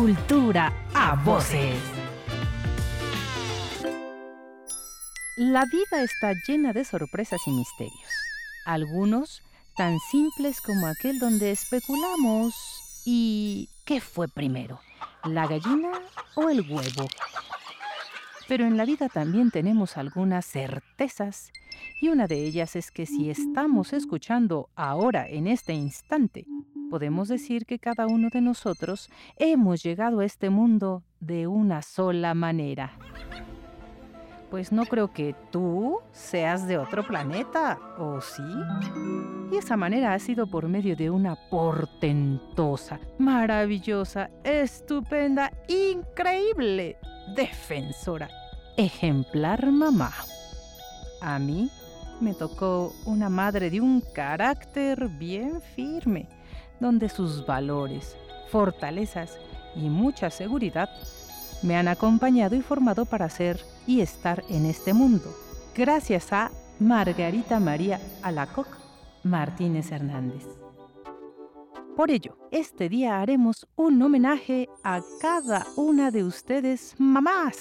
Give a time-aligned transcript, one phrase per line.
[0.00, 1.76] Cultura a voces.
[5.36, 8.10] La vida está llena de sorpresas y misterios.
[8.64, 9.42] Algunos
[9.76, 12.54] tan simples como aquel donde especulamos
[13.04, 14.80] ¿y qué fue primero?
[15.22, 15.92] ¿La gallina
[16.34, 17.06] o el huevo?
[18.48, 21.52] Pero en la vida también tenemos algunas certezas
[22.00, 26.46] y una de ellas es que si estamos escuchando ahora en este instante,
[26.90, 32.34] podemos decir que cada uno de nosotros hemos llegado a este mundo de una sola
[32.34, 32.92] manera.
[34.50, 38.42] Pues no creo que tú seas de otro planeta, ¿o sí?
[39.52, 46.96] Y esa manera ha sido por medio de una portentosa, maravillosa, estupenda, increíble
[47.36, 48.28] defensora,
[48.76, 50.12] ejemplar mamá.
[51.20, 51.70] A mí
[52.20, 56.28] me tocó una madre de un carácter bien firme,
[56.80, 58.16] donde sus valores,
[58.50, 59.38] fortalezas
[59.76, 60.90] y mucha seguridad
[61.62, 65.34] me han acompañado y formado para ser y estar en este mundo,
[65.74, 68.66] gracias a Margarita María Alacoc
[69.22, 70.46] Martínez Hernández.
[71.96, 77.58] Por ello, este día haremos un homenaje a cada una de ustedes mamás,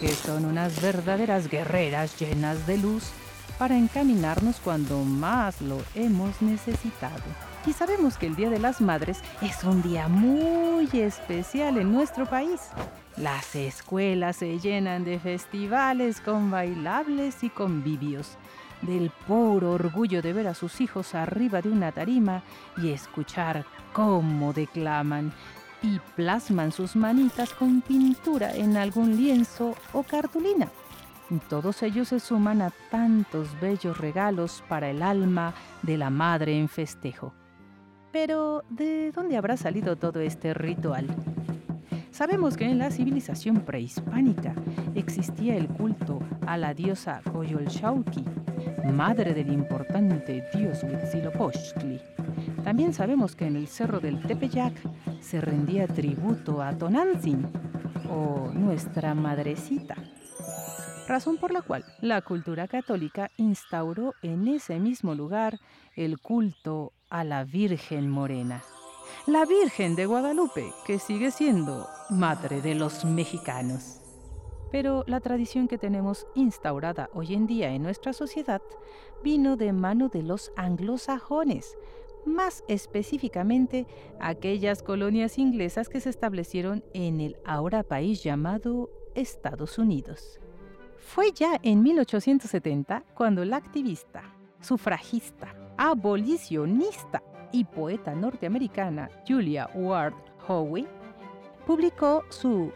[0.00, 3.10] que son unas verdaderas guerreras llenas de luz
[3.58, 7.51] para encaminarnos cuando más lo hemos necesitado.
[7.64, 12.26] Y sabemos que el Día de las Madres es un día muy especial en nuestro
[12.26, 12.60] país.
[13.16, 18.36] Las escuelas se llenan de festivales con bailables y convivios,
[18.80, 22.42] del puro orgullo de ver a sus hijos arriba de una tarima
[22.78, 25.32] y escuchar cómo declaman
[25.82, 30.68] y plasman sus manitas con pintura en algún lienzo o cartulina.
[31.48, 36.68] Todos ellos se suman a tantos bellos regalos para el alma de la madre en
[36.68, 37.32] festejo.
[38.12, 41.06] Pero, ¿de dónde habrá salido todo este ritual?
[42.10, 44.54] Sabemos que en la civilización prehispánica
[44.94, 48.24] existía el culto a la diosa Coyolxauhqui,
[48.92, 52.00] madre del importante dios Huitzilopochtli.
[52.62, 54.74] También sabemos que en el cerro del Tepeyac
[55.20, 57.46] se rendía tributo a Tonantzin,
[58.10, 59.96] o nuestra madrecita
[61.12, 65.58] razón por la cual la cultura católica instauró en ese mismo lugar
[65.94, 68.64] el culto a la Virgen Morena,
[69.26, 74.00] la Virgen de Guadalupe, que sigue siendo madre de los mexicanos.
[74.70, 78.62] Pero la tradición que tenemos instaurada hoy en día en nuestra sociedad
[79.22, 81.76] vino de mano de los anglosajones,
[82.24, 83.86] más específicamente
[84.18, 90.40] aquellas colonias inglesas que se establecieron en el ahora país llamado Estados Unidos.
[90.96, 97.20] Fue ya en 1870 cuando la activista, sufragista, abolicionista
[97.50, 100.14] y poeta norteamericana Julia Ward
[100.46, 100.86] Howe
[101.66, 102.70] publicó su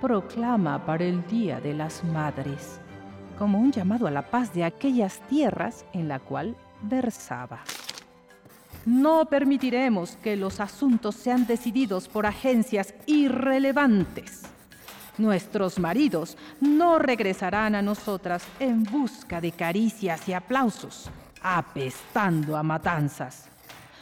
[0.00, 2.80] Proclama para el Día de las Madres,
[3.36, 7.64] como un llamado a la paz de aquellas tierras en la cual versaba.
[8.84, 14.46] No permitiremos que los asuntos sean decididos por agencias irrelevantes
[15.18, 21.08] Nuestros maridos no regresarán a nosotras en busca de caricias y aplausos,
[21.54, 23.48] apestando a matanzas.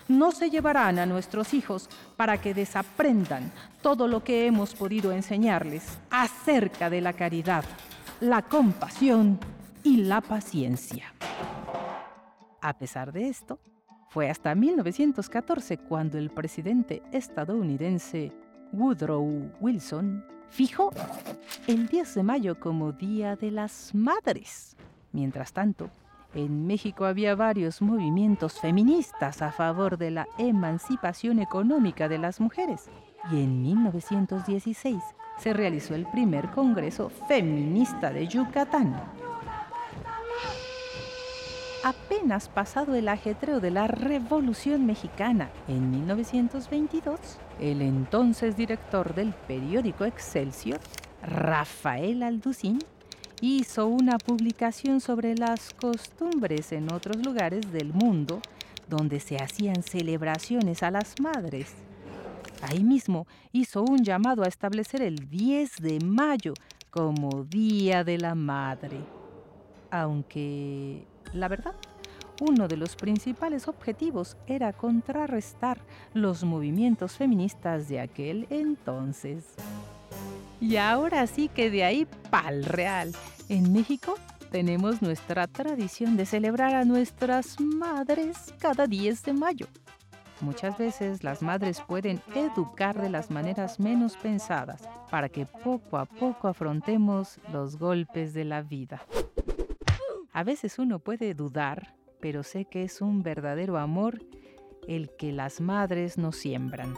[0.09, 5.99] No se llevarán a nuestros hijos para que desaprendan todo lo que hemos podido enseñarles
[6.11, 7.65] acerca de la caridad,
[8.21, 9.39] la compasión
[9.83, 11.13] y la paciencia.
[12.63, 13.61] A pesar de esto,
[14.09, 18.33] fue hasta 1914 cuando el presidente estadounidense
[18.73, 20.91] Woodrow Wilson fijó
[21.67, 24.77] el 10 de mayo como Día de las Madres.
[25.13, 25.91] Mientras tanto,
[26.35, 32.89] en México había varios movimientos feministas a favor de la emancipación económica de las mujeres.
[33.31, 35.03] Y en 1916
[35.39, 38.95] se realizó el primer Congreso Feminista de Yucatán.
[41.85, 47.19] Apenas pasado el ajetreo de la Revolución Mexicana en 1922,
[47.61, 50.81] el entonces director del periódico Excelsior,
[51.23, 52.79] Rafael Alducín,
[53.45, 58.41] hizo una publicación sobre las costumbres en otros lugares del mundo
[58.89, 61.75] donde se hacían celebraciones a las madres.
[62.63, 66.55] Ahí mismo hizo un llamado a establecer el 10 de mayo
[66.91, 68.99] como Día de la Madre.
[69.91, 71.05] Aunque,
[71.35, 71.75] la verdad,
[72.41, 75.79] uno de los principales objetivos era contrarrestar
[76.15, 79.45] los movimientos feministas de aquel entonces.
[80.61, 83.13] Y ahora sí que de ahí pa'l real.
[83.51, 84.15] En México
[84.51, 89.67] tenemos nuestra tradición de celebrar a nuestras madres cada 10 de mayo.
[90.41, 96.07] Muchas veces las madres pueden educar de las maneras menos pensadas para que poco a
[96.07, 99.03] poco afrontemos los golpes de la vida.
[100.33, 104.21] A veces uno puede dudar, pero sé que es un verdadero amor
[104.89, 106.95] el que las madres nos siembran.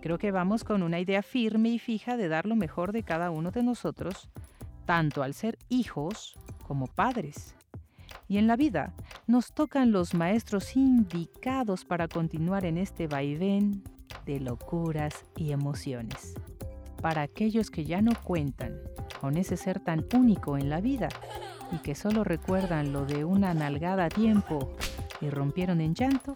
[0.00, 3.30] Creo que vamos con una idea firme y fija de dar lo mejor de cada
[3.30, 4.28] uno de nosotros,
[4.84, 7.54] tanto al ser hijos como padres.
[8.28, 8.92] Y en la vida
[9.26, 13.82] nos tocan los maestros indicados para continuar en este vaivén
[14.26, 16.34] de locuras y emociones.
[17.00, 18.78] Para aquellos que ya no cuentan
[19.20, 21.08] con ese ser tan único en la vida
[21.72, 24.76] y que solo recuerdan lo de una nalgada a tiempo
[25.20, 26.34] y rompieron en llanto,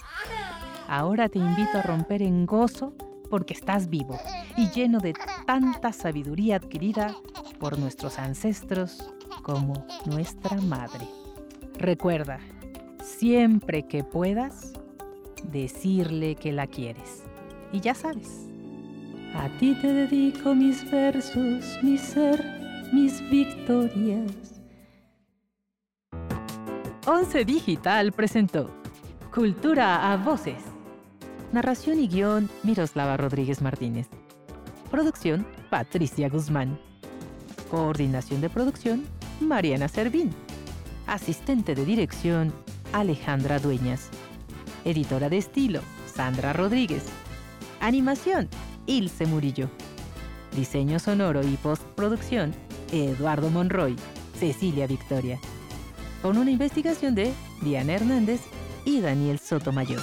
[0.88, 2.94] ahora te invito a romper en gozo
[3.28, 4.19] porque estás vivo
[4.56, 5.14] y lleno de
[5.46, 7.14] tanta sabiduría adquirida
[7.58, 9.12] por nuestros ancestros
[9.43, 11.06] como nuestra madre.
[11.78, 12.38] Recuerda,
[13.02, 14.73] siempre que puedas,
[15.50, 17.25] decirle que la quieres.
[17.73, 18.46] Y ya sabes,
[19.34, 22.44] a ti te dedico mis versos, mi ser,
[22.93, 24.32] mis victorias.
[27.06, 28.70] Once Digital presentó
[29.32, 30.75] Cultura a Voces.
[31.52, 34.08] Narración y guion Miroslava Rodríguez Martínez.
[34.90, 36.78] Producción Patricia Guzmán.
[37.70, 39.04] Coordinación de producción
[39.40, 40.31] Mariana Servín.
[41.06, 42.52] Asistente de dirección
[42.93, 44.08] Alejandra Dueñas.
[44.84, 45.81] Editora de estilo
[46.12, 47.04] Sandra Rodríguez.
[47.81, 48.49] Animación
[48.87, 49.70] Ilse Murillo.
[50.54, 52.54] Diseño sonoro y postproducción
[52.92, 53.96] Eduardo Monroy,
[54.38, 55.38] Cecilia Victoria.
[56.22, 57.32] Con una investigación de
[57.62, 58.40] Diana Hernández
[58.84, 60.02] y Daniel Sotomayor.